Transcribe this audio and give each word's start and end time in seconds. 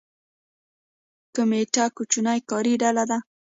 کمیټه 1.35 1.85
کوچنۍ 1.95 2.39
کاري 2.49 2.73
ډله 2.81 3.03
ده 3.09 3.17